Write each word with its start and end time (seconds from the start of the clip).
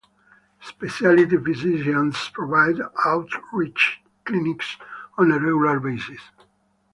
Speciality 0.63 1.37
physicians 1.37 2.31
provide 2.33 2.77
outreach 3.05 4.01
clinics 4.25 4.77
on 5.19 5.31
a 5.31 5.35
regular 5.37 5.79
basis. 5.79 6.21